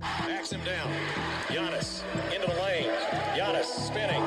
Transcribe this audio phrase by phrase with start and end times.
[0.00, 0.90] Backs him down.
[1.48, 2.02] Giannis
[2.34, 2.90] into the lane.
[3.36, 4.23] Giannis spinning.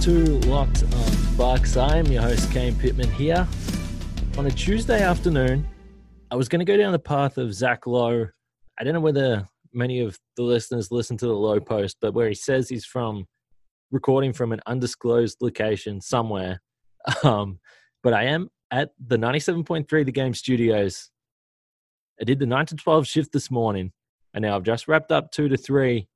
[0.00, 1.76] To Locked on Bucks.
[1.76, 3.46] I am your host, Kane Pittman, here
[4.38, 5.68] on a Tuesday afternoon.
[6.30, 8.28] I was going to go down the path of Zach Lowe.
[8.78, 12.28] I don't know whether many of the listeners listen to the Lowe Post, but where
[12.28, 13.26] he says he's from
[13.90, 16.60] recording from an undisclosed location somewhere.
[17.22, 17.58] Um,
[18.02, 21.10] but I am at the 97.3 The Game Studios.
[22.18, 23.92] I did the 9 to 12 shift this morning,
[24.32, 26.08] and now I've just wrapped up 2 to 3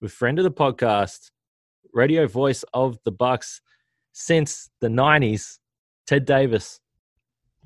[0.00, 1.30] with friend of the podcast,
[1.92, 3.60] radio voice of the Bucks
[4.12, 5.58] since the 90s,
[6.06, 6.80] Ted Davis.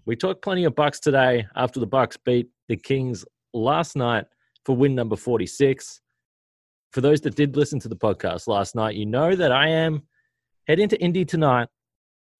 [0.06, 4.26] We talked plenty of Bucks today after the Bucks beat the Kings last night
[4.64, 6.00] for win number 46.
[6.92, 10.02] For those that did listen to the podcast last night, you know that I am
[10.66, 11.68] heading to Indy tonight.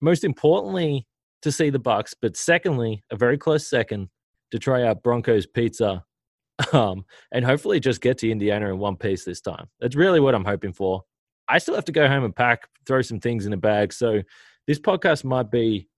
[0.00, 1.06] Most importantly,
[1.42, 4.08] to see the Bucks, but secondly, a very close second
[4.50, 6.04] to try out Broncos pizza,
[6.72, 9.66] um, and hopefully just get to Indiana in one piece this time.
[9.80, 11.02] That's really what I'm hoping for.
[11.48, 13.92] I still have to go home and pack, throw some things in a bag.
[13.92, 14.22] So
[14.66, 15.88] this podcast might be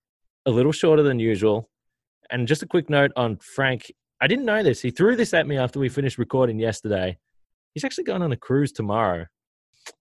[0.46, 1.70] a little shorter than usual.
[2.30, 3.92] And just a quick note on Frank.
[4.20, 4.80] I didn't know this.
[4.80, 7.18] He threw this at me after we finished recording yesterday.
[7.74, 9.26] He's actually going on a cruise tomorrow.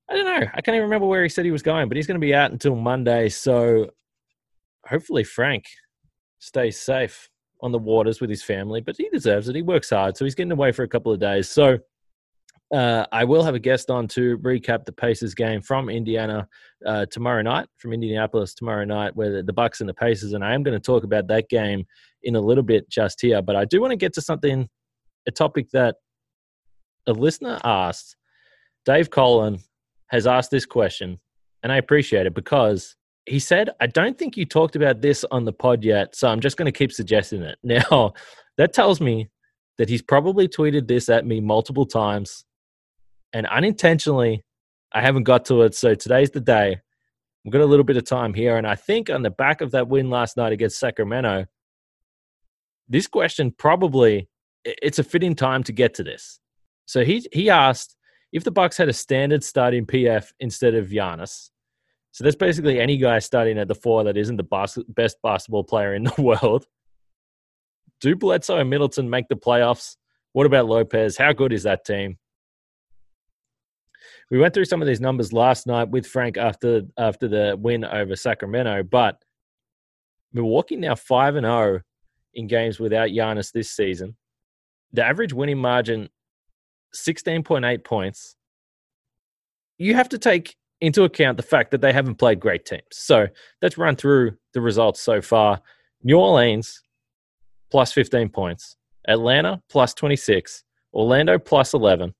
[0.09, 0.47] I don't know.
[0.53, 2.33] I can't even remember where he said he was going, but he's going to be
[2.33, 3.30] out until Monday.
[3.30, 3.91] So
[4.87, 5.65] hopefully Frank
[6.39, 7.30] stays safe
[7.61, 9.55] on the waters with his family, but he deserves it.
[9.55, 10.17] He works hard.
[10.17, 11.49] So he's getting away for a couple of days.
[11.49, 11.77] So
[12.73, 16.48] uh, I will have a guest on to recap the Pacers game from Indiana
[16.86, 20.33] uh, tomorrow night, from Indianapolis tomorrow night, where the, Bucks and the Pacers.
[20.33, 21.86] And I am going to talk about that game
[22.23, 23.42] in a little bit just here.
[23.42, 24.67] But I do want to get to something,
[25.27, 25.95] a topic that
[27.08, 28.15] a listener asked.
[28.86, 29.59] Dave Colin
[30.08, 31.20] has asked this question,
[31.64, 32.95] and I appreciate it because
[33.26, 36.39] he said, I don't think you talked about this on the pod yet, so I'm
[36.39, 37.58] just going to keep suggesting it.
[37.64, 38.14] Now,
[38.58, 39.30] that tells me
[39.77, 42.45] that he's probably tweeted this at me multiple times,
[43.35, 44.45] and unintentionally,
[44.93, 45.75] I haven't got to it.
[45.75, 46.79] So today's the day.
[47.43, 49.71] We've got a little bit of time here, and I think on the back of
[49.71, 51.45] that win last night against Sacramento,
[52.87, 54.29] this question probably
[54.63, 56.39] it's a fitting time to get to this.
[56.85, 57.97] So he he asked
[58.31, 61.49] if the Bucks had a standard starting PF instead of Giannis.
[62.13, 65.65] So that's basically any guy starting at the four that isn't the bas- best basketball
[65.65, 66.67] player in the world.
[67.99, 69.97] Do Bledsoe and Middleton make the playoffs?
[70.31, 71.17] What about Lopez?
[71.17, 72.17] How good is that team?
[74.31, 77.86] We went through some of these numbers last night with Frank after after the win
[77.86, 79.23] over Sacramento, but
[80.33, 81.81] Milwaukee now five and zero
[82.33, 84.15] in games without Giannis this season.
[84.93, 86.09] The average winning margin,
[86.93, 88.35] sixteen point eight points.
[89.77, 92.83] You have to take into account the fact that they haven't played great teams.
[92.91, 93.27] So
[93.61, 95.61] let's run through the results so far.
[96.03, 96.81] New Orleans
[97.71, 98.75] plus 15 points,
[99.08, 102.14] Atlanta plus 26, Orlando plus 11,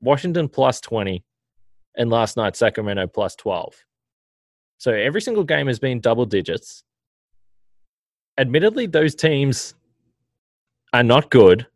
[0.00, 1.24] Washington plus 20,
[1.96, 3.74] and last night Sacramento plus 12.
[4.78, 6.84] So every single game has been double digits.
[8.38, 9.74] Admittedly, those teams
[10.92, 11.66] are not good.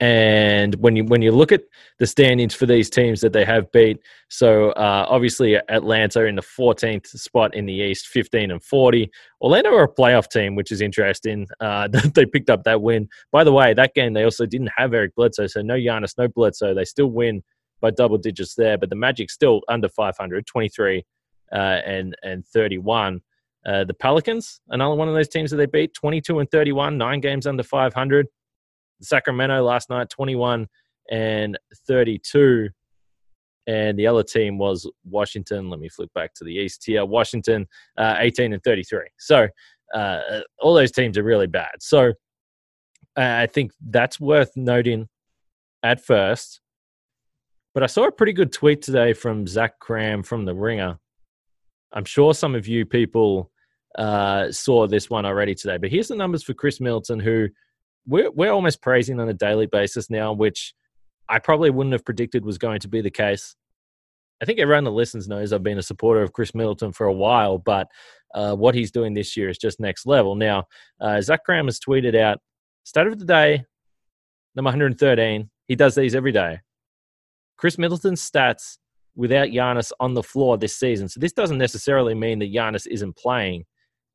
[0.00, 1.62] And when you when you look at
[2.00, 6.42] the standings for these teams that they have beat, so uh, obviously Atlanta in the
[6.42, 9.08] 14th spot in the East, 15 and 40.
[9.40, 11.46] Orlando are a playoff team, which is interesting.
[11.60, 13.08] Uh, they picked up that win.
[13.30, 16.26] By the way, that game they also didn't have Eric Bledsoe, so no Giannis, no
[16.26, 16.74] Bledsoe.
[16.74, 17.44] They still win
[17.80, 21.04] by double digits there, but the Magic still under 500, 23
[21.52, 23.20] uh, and and 31.
[23.66, 27.20] Uh, the Pelicans, another one of those teams that they beat, 22 and 31, nine
[27.20, 28.26] games under 500.
[29.00, 30.66] Sacramento last night, 21
[31.10, 32.68] and 32.
[33.66, 35.70] And the other team was Washington.
[35.70, 37.06] Let me flip back to the East here.
[37.06, 37.66] Washington,
[37.96, 39.00] uh, 18 and 33.
[39.18, 39.48] So
[39.94, 40.20] uh,
[40.60, 41.72] all those teams are really bad.
[41.80, 42.12] So
[43.16, 45.08] I think that's worth noting
[45.82, 46.60] at first.
[47.74, 50.96] But I saw a pretty good tweet today from Zach Kram from The Ringer.
[51.92, 53.50] I'm sure some of you people
[53.98, 55.76] uh, saw this one already today.
[55.76, 57.48] But here's the numbers for Khris Middleton, who
[58.06, 60.72] we're, we're almost praising on a daily basis now, which
[61.28, 63.56] I probably wouldn't have predicted was going to be the case.
[64.40, 67.12] I think everyone that listens knows I've been a supporter of Khris Middleton for a
[67.12, 67.88] while, but
[68.34, 70.36] uh, what he's doing this year is just next level.
[70.36, 70.64] Now,
[71.00, 72.38] uh, Zach Kram has tweeted out
[72.84, 73.64] Stat of the day,
[74.54, 75.50] number 113.
[75.66, 76.60] He does these every day.
[77.56, 78.78] Khris Middleton's stats
[79.16, 81.08] without Giannis on the floor this season.
[81.08, 83.64] So this doesn't necessarily mean that Giannis isn't playing.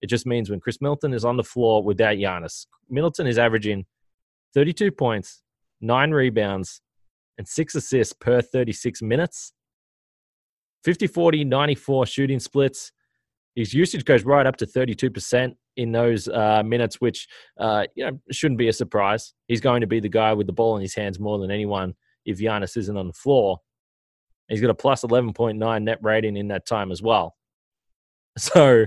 [0.01, 3.85] It just means when Khris Middleton is on the floor without Giannis, Middleton is averaging
[4.53, 5.41] 32 points,
[5.81, 6.81] nine rebounds,
[7.37, 9.53] and six assists per 36 minutes.
[10.83, 12.91] 50 40 94 shooting splits.
[13.55, 17.27] His usage goes right up to 32% in those uh, minutes, which
[17.59, 19.33] uh, you know shouldn't be a surprise.
[19.47, 21.95] He's going to be the guy with the ball in his hands more than anyone
[22.29, 23.59] if Giannis isn't on the floor.
[24.47, 27.35] He's got a plus 11.9 net rating in that time as well.
[28.37, 28.85] So,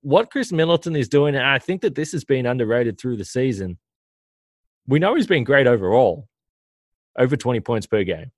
[0.00, 3.26] what Khris Middleton is doing, and I think that this has been underrated through the
[3.26, 3.78] season.
[4.86, 6.28] We know he's been great overall,
[7.18, 8.30] over 20 points per game.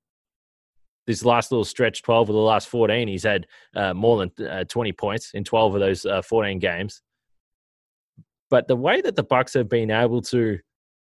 [1.07, 3.47] This last little stretch, 12 of the last 14, he's had
[3.77, 7.03] uh, more than uh, 20 points in 12 of those uh, 14 games.
[8.51, 10.59] But the way that the Bucks have been able to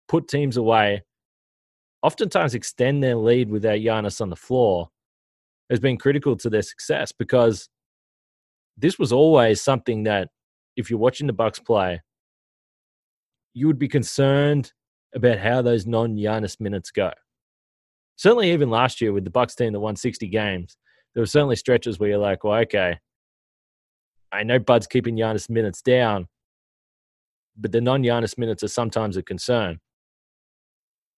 [0.09, 1.03] put teams away,
[2.07, 4.91] oftentimes extend their lead without Giannis on the floor,
[5.69, 7.69] has been critical to their success because
[8.77, 10.29] this was always something that
[10.77, 12.01] if you're watching the Bucks play,
[13.55, 14.73] you would be concerned
[15.17, 17.11] about how those non-Giannis minutes go.
[18.15, 20.77] Certainly, even last year with the Bucks team that won 60 games,
[21.13, 23.01] there were certainly stretches where you're like, "Well, okay,
[24.31, 26.29] I know Bud's keeping Giannis minutes down,
[27.57, 29.81] but the non-Giannis minutes are sometimes a concern."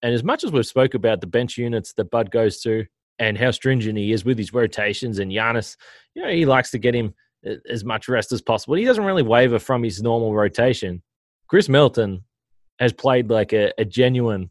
[0.03, 2.87] And as much as we've spoke about the bench units that Bud goes to,
[3.19, 5.19] and how stringent he is with his rotations.
[5.19, 5.77] And Giannis,
[6.15, 7.15] you know, he likes to get him
[7.69, 8.75] as much rest as possible.
[8.75, 11.03] He doesn't really waver from his normal rotation.
[11.49, 12.25] Khris Middleton
[12.79, 14.51] has played like a, a genuine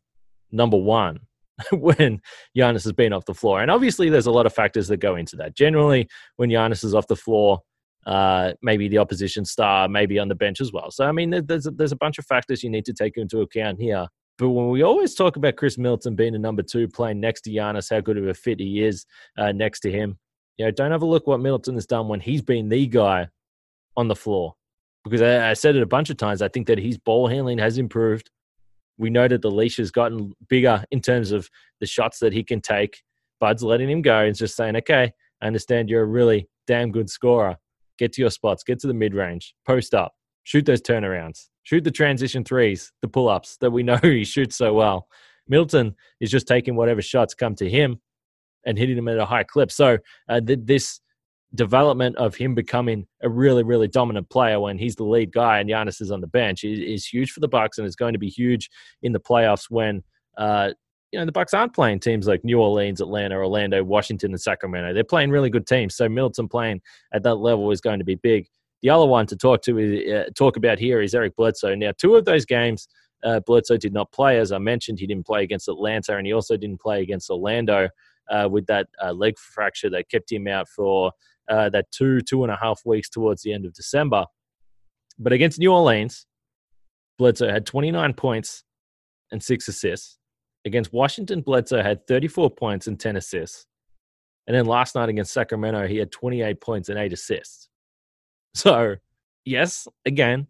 [0.51, 1.19] number one
[1.71, 2.21] when
[2.57, 3.61] Giannis has been off the floor.
[3.61, 5.55] And obviously, there's a lot of factors that go into that.
[5.55, 7.61] Generally, when Giannis is off the floor,
[8.05, 10.91] uh, maybe the opposition star, maybe on the bench as well.
[10.91, 13.81] So, I mean, there's there's a bunch of factors you need to take into account
[13.81, 14.07] here.
[14.37, 17.49] But when we always talk about Khris Middleton being a number two, playing next to
[17.49, 19.05] Giannis, how good of a fit he is
[19.37, 20.17] uh, next to him,
[20.57, 23.27] you know, don't have a look what Middleton has done when he's been the guy
[23.95, 24.53] on the floor.
[25.03, 27.57] Because I, I said it a bunch of times, I think that his ball handling
[27.57, 28.29] has improved.
[28.99, 31.49] We know that the leash has gotten bigger in terms of
[31.79, 33.01] the shots that he can take.
[33.39, 35.11] Bud's letting him go and just saying, okay,
[35.41, 37.57] I understand you're a really damn good scorer.
[37.97, 40.13] Get to your spots, get to the mid range, post up,
[40.43, 44.55] shoot those turnarounds shoot the transition threes, the pull ups that we know he shoots
[44.55, 45.09] so well.
[45.49, 47.99] Middleton is just taking whatever shots come to him
[48.65, 49.69] and hitting them at a high clip.
[49.69, 49.97] So
[50.29, 51.01] uh, th- this
[51.55, 55.69] development of him becoming a really, really dominant player when he's the lead guy and
[55.69, 58.19] Giannis is on the bench is, is huge for the Bucks and is going to
[58.19, 58.69] be huge
[59.01, 60.03] in the playoffs when
[60.37, 60.69] uh,
[61.11, 64.93] you know the Bucks aren't playing teams like New Orleans, Atlanta, Orlando, Washington, and Sacramento.
[64.93, 65.95] They're playing really good teams.
[65.95, 66.81] So Middleton playing
[67.13, 68.47] at that level is going to be big.
[68.81, 71.75] The other one to talk to is, uh, talk about here is Eric Bledsoe.
[71.75, 72.87] Now, two of those games,
[73.23, 74.37] uh, Bledsoe did not play.
[74.37, 77.89] As I mentioned, he didn't play against Atlanta, and he also didn't play against Orlando
[78.29, 81.11] uh, with that uh, leg fracture that kept him out for
[81.49, 84.25] uh, that two two and a half weeks towards the end of December.
[85.17, 86.27] But against New Orleans,
[87.17, 88.63] Bledsoe had 29 points
[89.31, 90.19] and six assists.
[90.65, 93.65] Against Washington, Bledsoe had 34 points and 10 assists.
[94.45, 97.69] And then last night against Sacramento, he had 28 points and eight assists.
[98.57, 98.95] So,
[99.45, 100.47] yes, again,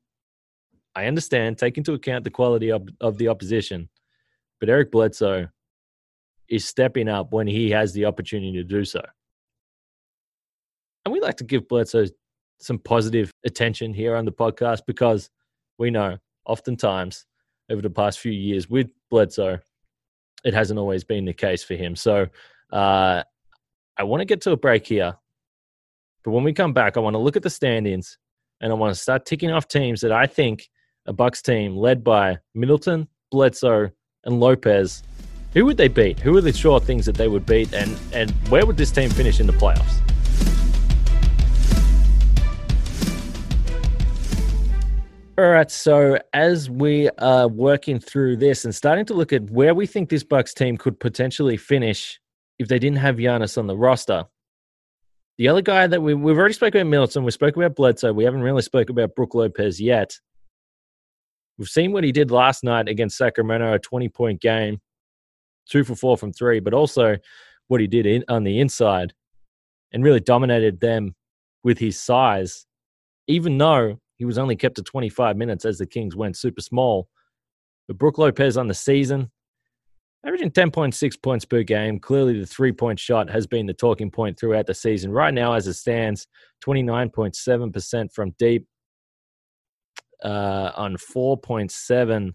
[0.96, 3.90] I understand, take into account the quality of, of the opposition,
[4.62, 5.50] but Eric Bledsoe
[6.48, 9.02] is stepping up when he has the opportunity to do so.
[11.04, 12.06] And we like to give Bledsoe
[12.60, 15.30] some positive attention here on the podcast because
[15.78, 17.26] we know oftentimes
[17.70, 19.60] over the past few years with Bledsoe,
[20.46, 21.94] it hasn't always been the case for him.
[21.98, 22.28] So
[22.72, 23.24] uh,
[23.98, 25.18] I want to get to a break here.
[26.28, 28.18] But when we come back, I want to look at the standings
[28.60, 30.68] and I want to start ticking off teams that I think
[31.06, 33.92] a Bucks team led by Middleton, Bledsoe,
[34.26, 35.04] and Lopez.
[35.54, 36.20] Who would they beat?
[36.20, 37.74] Who are the sure things that they would beat?
[37.74, 40.02] And and where would this team finish in the playoffs?
[45.38, 45.72] All right.
[45.72, 50.10] So as we are working through this and starting to look at where we think
[50.10, 52.20] this Bucks team could potentially finish
[52.60, 54.26] if they didn't have Giannis on the roster,
[55.38, 58.14] the other guy that we, we've already spoken about Middleton, we spoke about Bledsoe.
[58.14, 60.20] We haven't really spoken about Brook Lopez yet.
[61.58, 64.80] We've seen what he did last night against Sacramento, a 20 point game,
[65.70, 67.18] two for four from three, but also
[67.68, 69.14] what he did in, on the inside
[69.92, 71.16] and really dominated them
[71.64, 72.66] with his size,
[73.28, 77.08] even though he was only kept to 25 minutes as the Kings went super small.
[77.88, 79.32] But Brook Lopez on the season,
[80.26, 82.00] averaging 10.6 points per game.
[82.00, 85.12] Clearly, the three point shot has been the talking point throughout the season.
[85.12, 86.28] Right now, as it stands,
[86.66, 88.66] 29.7% from deep
[90.24, 92.34] uh, on 4.7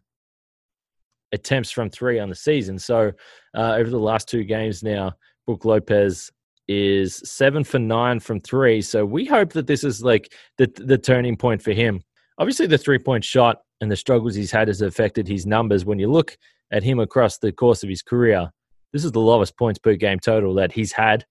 [1.32, 2.78] attempts from three on the season.
[2.78, 3.12] So
[3.56, 5.14] uh, over the last two games now,
[5.46, 6.30] Brook Lopez
[6.68, 8.80] is seven for nine from three.
[8.82, 12.02] So we hope that this is like the the turning point for him.
[12.38, 15.84] Obviously, the three point shot and the struggles he's had has affected his numbers.
[15.84, 16.36] When you look
[16.72, 18.50] at him across the course of his career,
[18.92, 21.24] this is the lowest points per game total that he's had.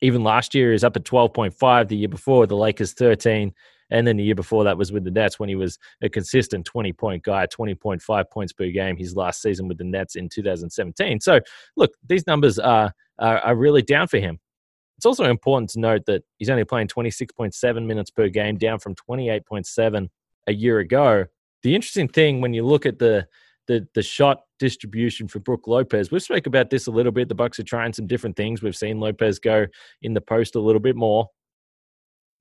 [0.00, 1.88] Even last year is up at 12.5.
[1.88, 3.52] The year before, the Lakers 13.
[3.90, 6.66] And then the year before that was with the Nets when he was a consistent
[6.66, 11.20] 20 point guy, 20.5 points per game his last season with the Nets in 2017.
[11.20, 11.40] So,
[11.76, 14.38] look, these numbers are, are, are really down for him.
[14.98, 18.94] It's also important to note that he's only playing 26.7 minutes per game, down from
[18.94, 20.08] 28.7
[20.48, 21.24] a year ago.
[21.62, 23.26] The interesting thing when you look at the
[23.68, 26.10] the the shot distribution for Brook Lopez.
[26.10, 27.28] We've spoke about this a little bit.
[27.28, 28.62] The Bucks are trying some different things.
[28.62, 29.66] We've seen Lopez go
[30.02, 31.28] in the post a little bit more.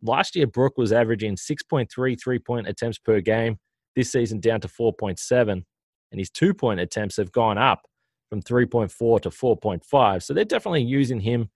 [0.01, 3.59] Last year, Brook was averaging 6.3 three point attempts per game.
[3.95, 5.63] This season, down to 4.7.
[6.11, 7.81] And his two point attempts have gone up
[8.29, 10.23] from 3.4 to 4.5.
[10.23, 11.49] So they're definitely using him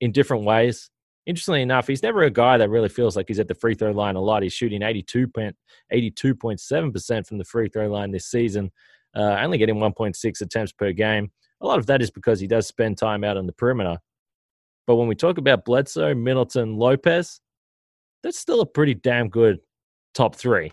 [0.00, 0.90] in different ways.
[1.24, 3.92] Interestingly enough, he's never a guy that really feels like he's at the free throw
[3.92, 4.42] line a lot.
[4.42, 8.72] He's shooting 82.7% from the free throw line this season,
[9.16, 11.30] uh, only getting 1.6 attempts per game.
[11.60, 13.98] A lot of that is because he does spend time out on the perimeter.
[14.86, 17.40] But when we talk about Bledsoe, Middleton, Lopez,
[18.22, 19.60] that's still a pretty damn good
[20.14, 20.72] top three.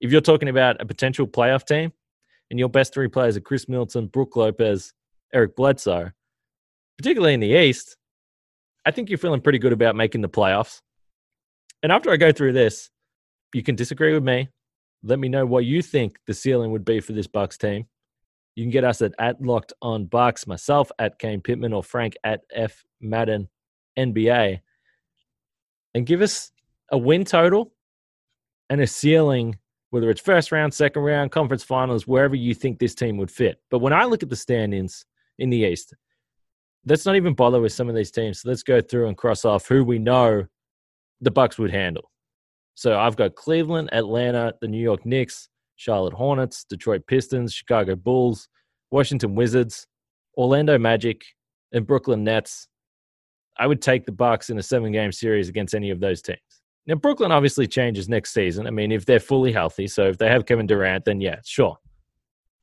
[0.00, 1.92] If you're talking about a potential playoff team
[2.50, 4.92] and your best three players are Khris Middleton, Brook Lopez,
[5.34, 6.12] Eric Bledsoe,
[6.96, 7.96] particularly in the East,
[8.86, 10.80] I think you're feeling pretty good about making the playoffs.
[11.82, 12.90] And after I go through this,
[13.52, 14.48] you can disagree with me.
[15.02, 17.86] Let me know what you think the ceiling would be for this Bucks team.
[18.56, 22.16] You can get us at, at Locked on Bucks, myself at Kane Pittman or Frank
[22.24, 23.48] at F Madden
[23.96, 24.60] NBA
[25.94, 26.50] and give us
[26.90, 27.72] a win total
[28.70, 29.56] and a ceiling,
[29.90, 33.60] whether it's first round, second round, conference finals, wherever you think this team would fit.
[33.70, 35.04] But when I look at the standings
[35.38, 35.94] in the East,
[36.86, 38.42] let's not even bother with some of these teams.
[38.44, 40.46] let's go through and cross off who we know
[41.20, 42.10] the Bucks would handle.
[42.78, 48.48] So I've got Cleveland, Atlanta, the New York Knicks, Charlotte Hornets, Detroit Pistons, Chicago Bulls,
[48.92, 49.88] Washington Wizards,
[50.36, 51.24] Orlando Magic,
[51.72, 52.68] and Brooklyn Nets.
[53.58, 56.38] I would take the Bucks in a seven game series against any of those teams.
[56.86, 58.68] Now Brooklyn obviously changes next season.
[58.68, 61.78] I mean, if they're fully healthy, so if they have Kevin Durant, then yeah, sure.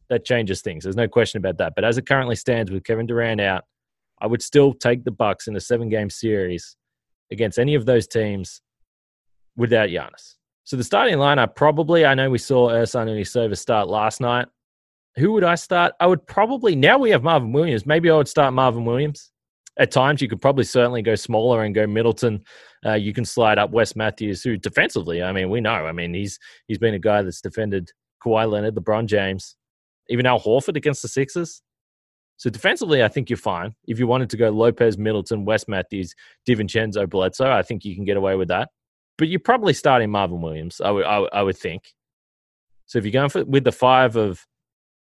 [0.07, 0.85] That changes things.
[0.85, 1.73] There's no question about that.
[1.75, 3.65] But as it currently stands with Kevin Durant out,
[4.21, 6.77] I would still take the Bucks in a seven game series
[7.31, 8.61] against any of those teams
[9.57, 10.35] without Giannis.
[10.63, 14.47] So the starting lineup, probably, I know we saw Ersan Ilyasova start last night.
[15.17, 15.93] Who would I start?
[15.99, 19.31] I would probably, now we have Marvin Williams, maybe I would start Marvin Williams
[19.77, 22.43] at times you could probably certainly go smaller and go Middleton.
[22.85, 25.71] Uh, you can slide up Wes Matthews, who defensively, I mean, we know.
[25.71, 27.91] I mean, he's he's been a guy that's defended
[28.23, 29.55] Kawhi Leonard, LeBron James,
[30.09, 31.61] even Al Horford against the Sixers.
[32.37, 33.75] So defensively, I think you're fine.
[33.87, 36.13] If you wanted to go Lopez, Middleton, Wes Matthews,
[36.47, 38.69] DiVincenzo, Bledsoe, I think you can get away with that.
[39.17, 41.93] But you're probably starting Marvin Williams, I would, would think.
[42.85, 44.45] So if you're going for, with the five of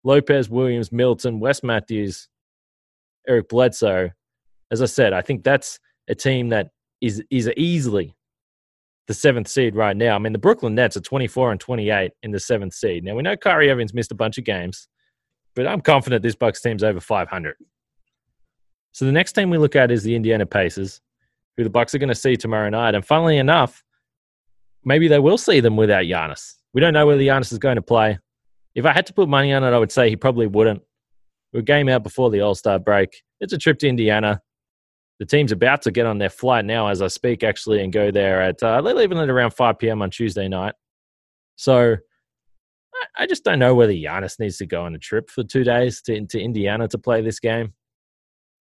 [0.04, 2.28] Lopez, Williams, Middleton, Wes Matthews,
[3.28, 4.10] Eric Bledsoe,
[4.72, 6.70] as I said, I think that's a team that
[7.02, 8.16] is is easily
[9.08, 10.16] the seventh seed right now.
[10.16, 13.04] I mean, the Brooklyn Nets are 24 and 28 in the seventh seed.
[13.04, 14.88] Now we know Kyrie Evans missed a bunch of games,
[15.56, 17.56] but I'm confident this Bucks team's over 500.
[18.92, 21.02] So the next team we look at is the Indiana Pacers,
[21.58, 22.96] who the Bucks are going to see tomorrow night.
[22.96, 23.84] And funnily enough,
[24.84, 26.56] maybe they will see them without Giannis.
[26.74, 28.20] We don't know whether Giannis is going to play.
[28.76, 30.82] If I had to put money on it, I would say he probably wouldn't.
[31.54, 33.24] We're game out before the All Star break.
[33.40, 34.42] It's a trip to Indiana
[35.20, 38.10] the team's about to get on their flight now as I speak, actually, and go
[38.10, 40.02] there at uh, they're leaving at around 5 p.m.
[40.02, 40.76] on Tuesday night.
[41.58, 41.98] So
[42.96, 45.66] I, I just don't know whether Giannis needs to go on a trip for two
[45.66, 47.74] days to, to Indiana to play this game.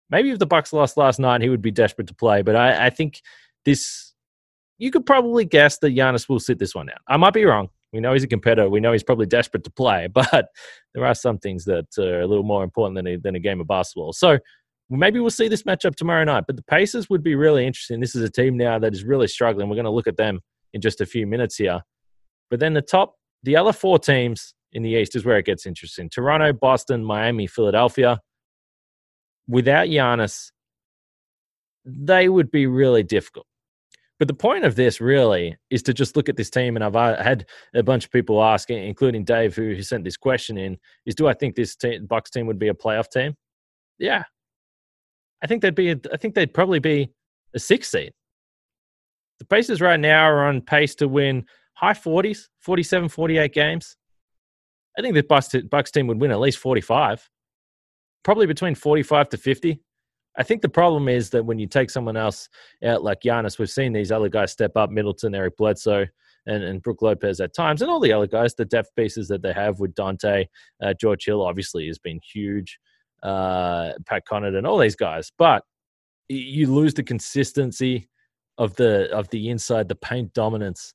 [0.10, 2.42] Maybe if the Bucks lost last night, he would be desperate to play.
[2.42, 3.22] But I, I think
[3.66, 4.05] this
[4.78, 7.00] you could probably guess that Giannis will sit this one out.
[7.08, 7.70] I might be wrong.
[7.94, 8.70] We know he's a competitor.
[8.70, 10.50] We know he's probably desperate to play, but
[10.94, 13.62] there are some things that are a little more important than a, than a game
[13.62, 14.14] of basketball.
[14.14, 14.38] So
[14.90, 16.44] maybe we'll see this matchup tomorrow night.
[16.48, 18.00] But the Pacers would be really interesting.
[18.00, 19.70] This is a team now that is really struggling.
[19.70, 20.42] We're going to look at them
[20.74, 21.82] in just a few minutes here.
[22.50, 25.66] But then the top, the other four teams in the East is where it gets
[25.66, 28.20] interesting Toronto, Boston, Miami, Philadelphia.
[29.48, 30.52] Without Giannis,
[31.86, 33.46] they would be really difficult.
[34.18, 36.96] But the point of this really is to just look at this team, and I've
[36.96, 41.16] uh, had a bunch of people ask, including Dave, who, sent this question in: is
[41.16, 43.36] do I think this team, Bucks team would be a playoff team?
[44.00, 44.24] Yeah,
[45.44, 45.92] I think they'd be.
[45.92, 47.12] I think they'd probably be
[47.54, 48.14] a six seed.
[49.40, 53.98] The Pacers right now are on pace to win high 40s, 47, 48 games.
[54.98, 57.30] I think the Bucks team would win at least 45,
[58.24, 59.82] probably between 45 to 50.
[60.38, 62.50] I think the problem is that when you take someone else
[62.84, 66.06] out like Giannis, we've seen these other guys step up, Middleton, Eric Bledsoe,
[66.46, 69.42] and, and Brook Lopez at times, and all the other guys, the depth pieces that
[69.42, 70.46] they have with Donte,
[70.84, 72.80] uh, George Hill obviously has been huge,
[73.24, 75.32] uh, Pat Connaughton, and all these guys.
[75.38, 75.64] But
[76.28, 78.10] you lose the consistency
[78.58, 80.94] of the of the inside, the paint dominance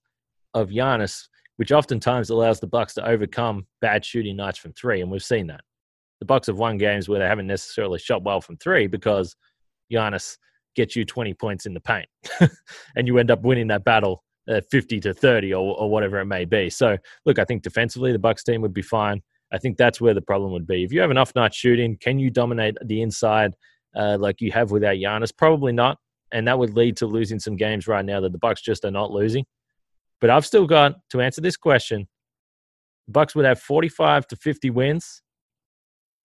[0.55, 5.11] of Giannis, which oftentimes allows the Bucks to overcome bad shooting nights from three, and
[5.11, 5.63] we've seen that.
[6.21, 9.35] The Bucks have won games where they haven't necessarily shot well from three because
[9.93, 10.37] Giannis
[10.77, 12.09] gets you 20 points in the paint,
[12.97, 16.27] and you end up winning that battle uh, 50 to 30 or, or whatever it
[16.27, 16.71] may be.
[16.71, 19.23] So, look, I think defensively the Bucks team would be fine.
[19.53, 20.85] I think that's where the problem would be.
[20.85, 23.55] If you have enough night shooting, can you dominate the inside
[23.97, 25.37] uh, like you have without Giannis?
[25.37, 25.99] Probably not,
[26.33, 28.91] and that would lead to losing some games right now that the Bucks just are
[28.91, 29.45] not losing.
[30.21, 32.07] But I've still got to answer this question.
[33.09, 35.23] Bucks would have 45 to 50 wins,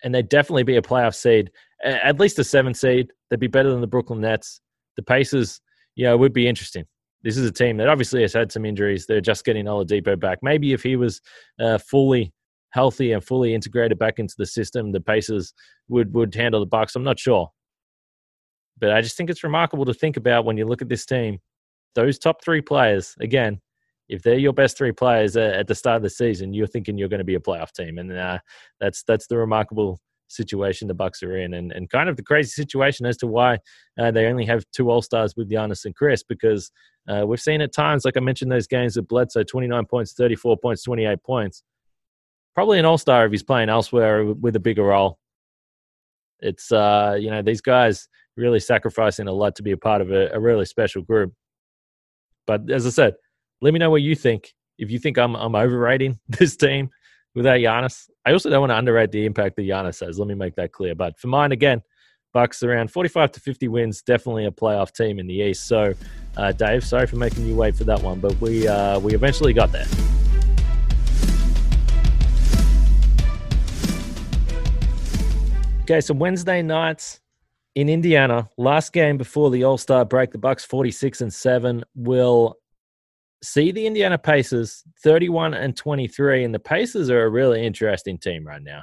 [0.04, 1.52] and they'd definitely be a playoff seed,
[1.84, 3.12] at least a seven seed.
[3.30, 4.62] They'd be better than the Brooklyn Nets.
[4.96, 5.62] The Pacers,
[5.96, 6.86] you know, would be interesting.
[7.24, 9.08] This is a team that obviously has had some injuries.
[9.08, 10.40] They're just getting Oladipo back.
[10.42, 11.22] Maybe if he was
[11.60, 12.32] uh, fully
[12.70, 15.54] healthy and fully integrated back into the system, the Pacers
[15.88, 16.96] would would handle the Bucks.
[16.96, 17.50] I'm not sure,
[18.80, 21.40] but I just think it's remarkable to think about when you look at this team.
[21.96, 23.60] Those top three players, again,
[24.08, 27.10] if they're your best three players at the start of the season, you're thinking you're
[27.10, 28.40] going to be a playoff team, and uh,
[28.80, 32.50] that's that's the remarkable situation the Bucks are in, and, and kind of the crazy
[32.50, 33.58] situation as to why
[34.00, 36.72] uh, they only have two All Stars with Giannis and Khris, because
[37.08, 40.58] uh, we've seen at times, like I mentioned, those games with Bledsoe, 29 points, 34
[40.58, 41.64] points, 28 points.
[42.54, 45.20] Probably an All Star if he's playing elsewhere with a bigger role.
[46.40, 48.08] It's uh, you know these guys
[48.38, 51.34] really sacrificing a lot to be a part of a, a really special group.
[52.46, 53.16] But as I said,
[53.62, 54.54] let me know what you think.
[54.78, 56.90] If you think I'm I'm overrating this team,
[57.36, 58.10] without Giannis.
[58.26, 60.18] I also don't want to underrate the impact that Giannis has.
[60.18, 60.96] Let me make that clear.
[60.96, 61.84] But for mine, again,
[62.34, 65.68] Bucks around 45 to 50 wins, definitely a playoff team in the East.
[65.68, 65.94] So,
[66.36, 69.54] uh, Dave, sorry for making you wait for that one, but we uh, we eventually
[69.54, 69.86] got there.
[75.84, 77.22] Okay, so Wednesday nights
[77.76, 82.58] in Indiana, last game before the All Star break, the Bucks 46 and seven will
[83.45, 88.45] see the Indiana Pacers 31 and 23, and the Pacers are a really interesting team
[88.45, 88.81] right now.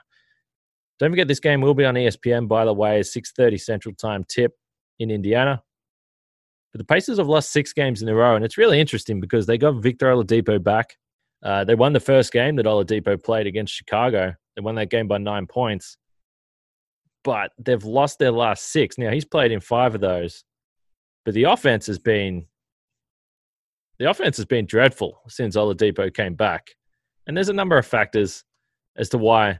[0.99, 4.53] Don't forget this game will be on ESPN, by the way, 6:30 Central Time tip
[4.99, 5.63] in Indiana.
[6.73, 9.47] But the Pacers have lost six games in a row, and it's really interesting because
[9.47, 10.97] they got Victor Oladipo back.
[11.43, 14.33] Uh, they won the first game that Oladipo played against Chicago.
[14.57, 15.97] They won that game by nine points,
[17.25, 18.97] but they've lost their last six.
[18.97, 20.45] Now he's played in five of those,
[21.25, 22.47] but the offense has been
[23.99, 26.71] the offense has been dreadful since Oladipo came back.
[27.27, 28.45] And there's a number of factors
[28.97, 29.59] as to why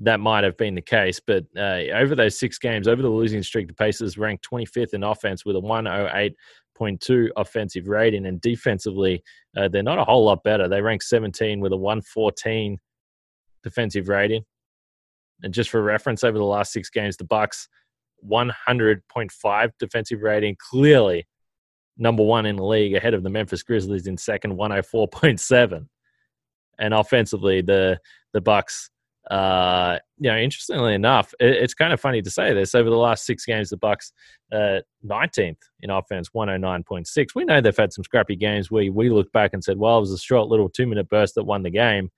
[0.00, 1.20] that might have been the case.
[1.24, 5.02] But uh, over those six games, over the losing streak, the Pacers ranked 25th in
[5.02, 8.26] offense with a 108.2 offensive rating.
[8.26, 9.22] And defensively,
[9.56, 10.68] uh, they're not a whole lot better.
[10.68, 12.78] They rank 17 with a 114
[13.62, 14.44] defensive rating.
[15.42, 17.68] And just for reference, over the last six games, the Bucks
[18.28, 20.56] 100.5 defensive rating.
[20.58, 21.26] Clearly,
[21.98, 25.86] number one in the league, ahead of the Memphis Grizzlies in second, 104.7.
[26.78, 27.98] And offensively, the
[28.34, 28.90] the Bucks,
[29.30, 32.74] uh, you know, interestingly enough, it, it's kind of funny to say this.
[32.74, 34.12] Over the last six games, the Bucks,
[34.52, 37.28] uh, 19th in offense, 109.6.
[37.34, 40.02] We know they've had some scrappy games where we looked back and said, well, it
[40.02, 42.10] was a short little two minute burst that won the game.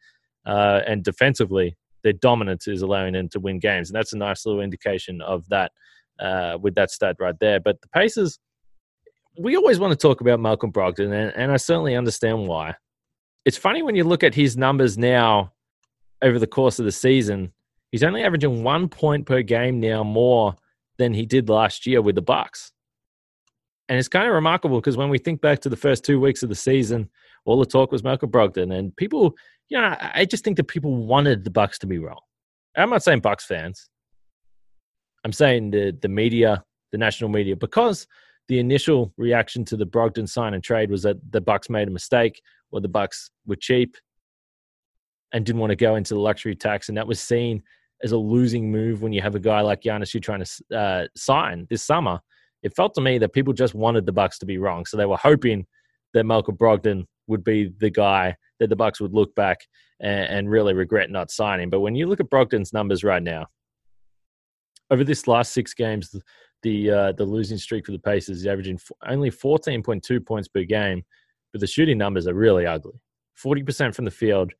[0.45, 3.91] Uh, and defensively, their dominance is allowing them to win games.
[3.91, 5.73] And that's a nice little indication of that
[6.19, 7.61] uh, with that stat right there.
[7.61, 8.39] But the Pacers,
[9.39, 12.75] we always want to talk about Malcolm Brogdon, and, and I certainly understand why.
[13.45, 15.53] It's funny when you look at his numbers now
[16.23, 17.53] over the course of the season.
[17.93, 20.55] He's only averaging one point per game now more
[20.99, 22.73] than he did last year with the Bucks.
[23.89, 26.43] And it's kind of remarkable because when we think back to the first two weeks
[26.43, 27.09] of the season,
[27.47, 29.35] all the talk was Malcolm Brogdon, and people,
[29.69, 32.21] you know, I just think that people wanted the Bucks to be wrong.
[32.77, 33.89] I'm not saying Bucks fans.
[35.25, 38.07] I'm saying the the media, the national media, because
[38.49, 41.91] the initial reaction to the Brogdon sign and trade was that the Bucks made a
[41.91, 43.97] mistake or the Bucks were cheap
[45.33, 47.63] and didn't want to go into the luxury tax, and that was seen
[48.03, 51.07] as a losing move when you have a guy like Giannis you're trying to uh,
[51.17, 52.21] sign this summer.
[52.63, 55.07] It felt to me that people just wanted the Bucks to be wrong, so they
[55.07, 55.67] were hoping
[56.15, 59.59] that Malcolm Brogdon would be the guy that the Bucks would look back
[60.01, 61.69] and, and really regret not signing.
[61.69, 63.47] But when you look at Brogdon's numbers right now,
[64.91, 66.15] over this last six games,
[66.63, 71.03] the uh, the losing streak for the Pacers is averaging only 14.2 points per game,
[71.53, 73.01] but the shooting numbers are really ugly.
[73.43, 74.53] 40% from the field,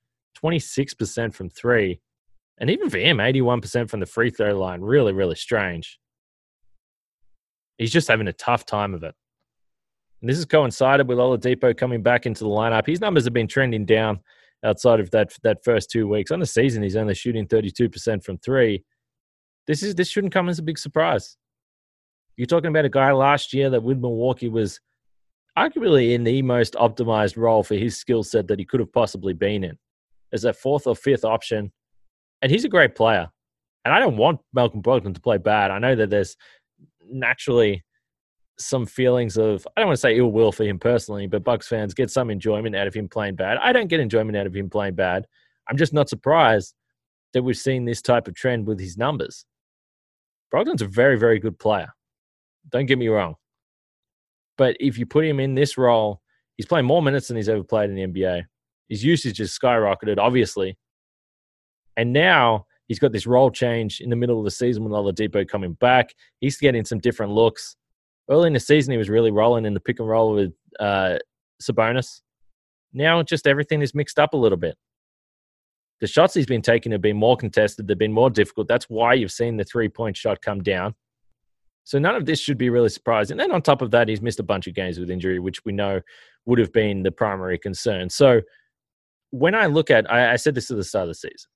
[0.43, 2.01] 26% from three.
[2.61, 4.81] And even for him, 81% from the free throw line.
[4.81, 5.99] Really, really strange.
[7.77, 9.15] He's just having a tough time of it.
[10.21, 12.87] And this has coincided with Oladipo coming back into the lineup.
[12.87, 14.21] His numbers have been trending down
[14.65, 16.33] outside of that that first two weeks.
[16.33, 18.85] On the season, he's only shooting 32% from three.
[19.69, 21.37] This is this shouldn't come as a big surprise.
[22.37, 24.81] You're talking about a guy last year that with Milwaukee was
[25.57, 29.35] arguably in the most optimized role for his skill set that he could have possibly
[29.35, 29.79] been in
[30.33, 31.71] as a fourth or fifth option.
[32.41, 33.29] And he's a great player.
[33.85, 35.71] And I don't want Malcolm Brogdon to play bad.
[35.71, 36.37] I know that there's
[37.11, 37.85] naturally
[38.59, 41.69] some feelings of I don't want to say ill will for him personally, but Bucks
[41.69, 43.59] fans get some enjoyment out of him playing bad.
[43.59, 45.27] I don't get enjoyment out of him playing bad.
[45.69, 46.75] I'm just not surprised
[47.35, 49.45] that we've seen this type of trend with his numbers.
[50.51, 51.89] Brogdon's a very, very good player.
[52.71, 53.35] Don't get me wrong.
[54.57, 56.21] But if you put him in this role,
[56.57, 58.45] he's playing more minutes than he's ever played in the NBA.
[58.89, 60.77] His usage has skyrocketed, obviously.
[61.97, 65.47] And now he's got this role change in the middle of the season with Oladipo
[65.47, 66.15] coming back.
[66.41, 67.77] He's getting some different looks
[68.29, 71.19] early in the season, he was really rolling in the pick and roll with uh,
[71.63, 72.21] Sabonis.
[72.93, 74.77] Now, just everything is mixed up a little bit.
[76.01, 78.69] The shots he's been taking have been more contested, they've been more difficult.
[78.69, 80.95] That's why you've seen the three point shot come down.
[81.85, 83.35] So, none of this should be really surprising.
[83.35, 85.65] And then on top of that, he's missed a bunch of games with injury, which
[85.65, 86.01] we know
[86.45, 88.11] would have been the primary concern.
[88.11, 88.43] So,
[89.31, 91.51] when I look at, I, I said this at the start of the season,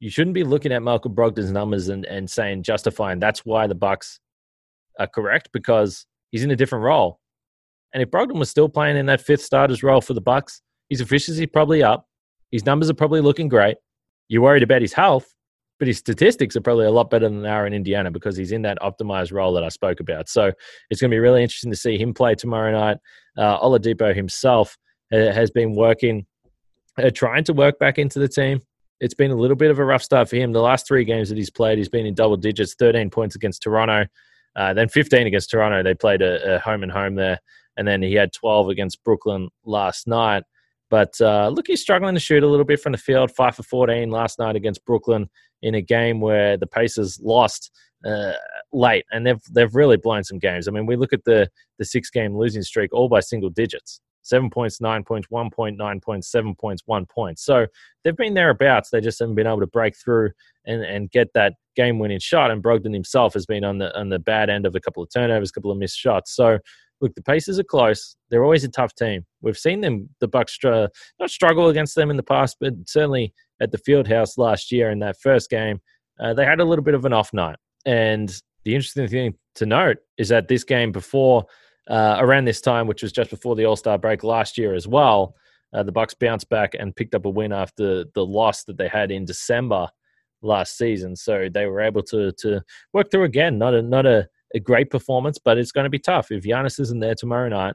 [0.00, 3.74] you shouldn't be looking at Malcolm Brogdon's numbers and, and saying, justifying that's why the
[3.74, 4.20] Bucks
[4.98, 7.20] are correct because he's in a different role.
[7.94, 11.00] And if Brogdon was still playing in that fifth starter's role for the Bucks, his
[11.00, 12.08] efficiency probably up.
[12.52, 13.76] His numbers are probably looking great.
[14.28, 15.34] You're worried about his health,
[15.78, 18.52] but his statistics are probably a lot better than they are in Indiana because he's
[18.52, 20.28] in that optimized role that I spoke about.
[20.28, 20.52] So
[20.90, 22.98] it's going to be really interesting to see him play tomorrow night.
[23.36, 24.78] Uh, Oladipo himself
[25.12, 26.26] uh, has been working,
[26.98, 28.60] uh, trying to work back into the team.
[29.00, 30.52] It's been a little bit of a rough start for him.
[30.52, 33.62] The last three games that he's played, he's been in double digits 13 points against
[33.62, 34.06] Toronto,
[34.54, 35.82] uh, then 15 against Toronto.
[35.82, 37.40] They played a, a, home and home there.
[37.76, 40.44] And then he had 12 against Brooklyn last night.
[40.92, 43.30] But uh, look, he's struggling to shoot a little bit from the field.
[43.30, 45.26] Five for 14 last night against Brooklyn
[45.62, 47.70] in a game where the Pacers lost
[48.04, 48.34] uh,
[48.74, 50.68] late, and they've they've really blown some games.
[50.68, 54.02] I mean, we look at the the six game losing streak all by single digits.
[54.20, 57.38] Seven points, nine points, one point, nine points, seven points, one point.
[57.38, 57.66] So
[58.04, 58.90] they've been thereabouts.
[58.90, 60.32] They just haven't been able to break through
[60.66, 62.50] and, and get that game winning shot.
[62.50, 65.08] And Brogdon himself has been on the on the bad end of a couple of
[65.10, 66.36] turnovers, a couple of missed shots.
[66.36, 66.58] So
[67.02, 68.16] look, the Pacers are close.
[68.30, 69.26] They're always a tough team.
[69.42, 70.86] We've seen them, the Bucks, str-
[71.20, 75.00] not struggle against them in the past, but certainly at the Fieldhouse last year in
[75.00, 75.80] that first game,
[76.20, 77.56] uh, they had a little bit of an off night.
[77.84, 78.34] And
[78.64, 81.44] the interesting thing to note is that this game before,
[81.88, 84.86] uh, around this time, which was just before the All Star break last year as
[84.86, 85.34] well,
[85.74, 88.88] uh, the Bucks bounced back and picked up a win after the loss that they
[88.88, 89.88] had in December
[90.42, 91.16] last season.
[91.16, 92.62] So they were able to to
[92.92, 93.58] work through again.
[93.58, 96.30] Not a not a, a great performance, but it's going to be tough.
[96.30, 97.74] If Giannis isn't there tomorrow night,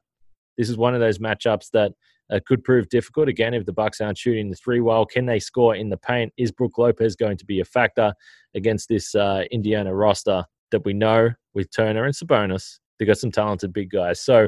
[0.58, 1.92] this is one of those matchups that
[2.32, 3.30] uh, could prove difficult.
[3.30, 6.34] Again, if the Bucks aren't shooting the three well, can they score in the paint?
[6.38, 8.14] Is Brook Lopez going to be a factor
[8.56, 12.80] against this uh, Indiana roster that we know with Turner and Sabonis?
[13.00, 14.22] They got some talented big guys.
[14.22, 14.48] So.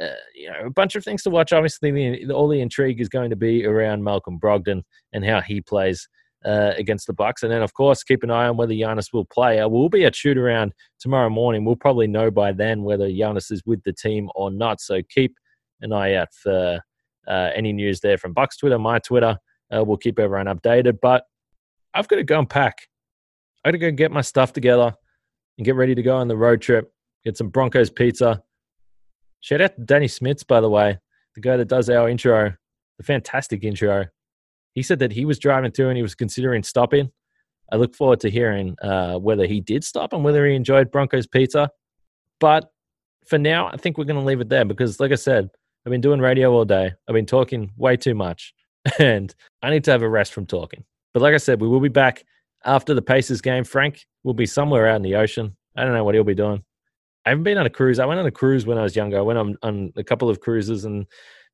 [0.00, 1.52] Uh, you know, a bunch of things to watch.
[1.52, 5.60] Obviously, the, all the intrigue is going to be around Malcolm Brogdon and how he
[5.60, 6.08] plays
[6.44, 7.42] uh, against the Bucks.
[7.42, 9.60] And then, of course, keep an eye on whether Giannis will play.
[9.60, 11.64] Uh, we'll be at shoot around tomorrow morning.
[11.64, 14.80] We'll probably know by then whether Giannis is with the team or not.
[14.80, 15.34] So keep
[15.80, 16.80] an eye out for
[17.26, 19.36] uh, any news there from Bucks Twitter, my Twitter.
[19.74, 20.98] Uh, we'll keep everyone updated.
[21.02, 21.24] But
[21.94, 22.76] I've got to go and pack.
[23.64, 24.94] I got to go get my stuff together
[25.58, 26.92] and get ready to go on the road trip.
[27.24, 28.42] Get some Broncos pizza.
[29.40, 30.98] Shout out to Danny Smits, by the way,
[31.34, 32.52] the guy that does our intro,
[32.96, 34.06] the fantastic intro.
[34.78, 37.10] He said that he was driving through and he was considering stopping.
[37.72, 41.26] I look forward to hearing uh, whether he did stop and whether he enjoyed Broncos
[41.26, 41.68] pizza.
[42.38, 42.70] But
[43.26, 45.50] for now, I think we're going to leave it there because, like I said,
[45.84, 46.92] I've been doing radio all day.
[47.08, 48.54] I've been talking way too much,
[49.00, 50.84] and I need to have a rest from talking.
[51.12, 52.22] But like I said, we will be back
[52.64, 53.64] after the Pacers game.
[53.64, 55.56] Frank will be somewhere out in the ocean.
[55.76, 56.62] I don't know what he'll be doing.
[57.26, 57.98] I haven't been on a cruise.
[57.98, 59.18] I went on a cruise when I was younger.
[59.18, 61.04] I went on, on a couple of cruises, and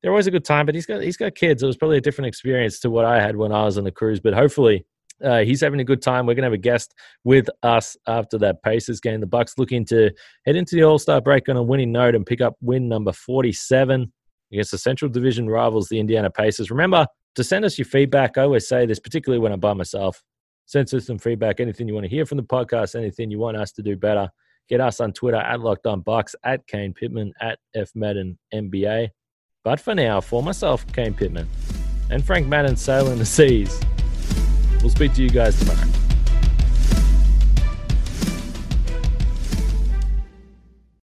[0.01, 0.65] they're always a good time.
[0.65, 1.63] But he's got he's got kids.
[1.63, 3.91] It was probably a different experience to what I had when I was on the
[3.91, 4.19] cruise.
[4.19, 4.85] But hopefully,
[5.23, 6.25] uh, he's having a good time.
[6.25, 9.21] We're going to have a guest with us after that Pacers game.
[9.21, 10.11] The Bucks looking to
[10.45, 13.11] head into the All Star break on a winning note and pick up win number
[13.11, 14.11] forty-seven
[14.51, 16.69] against the Central Division rivals, the Indiana Pacers.
[16.69, 18.37] Remember to send us your feedback.
[18.37, 20.21] I always say this, particularly when I'm by myself.
[20.65, 21.59] Send us some feedback.
[21.59, 24.29] Anything you want to hear from the podcast, anything you want us to do better.
[24.67, 29.09] Get us on Twitter at Locked On Bucks, at Kane Pittman, at F Madden NBA.
[29.65, 31.49] But for now, for myself, Kane Pittman,
[32.11, 33.81] and Frank Madden sailing the seas.
[34.81, 36.04] We'll speak to you guys tomorrow.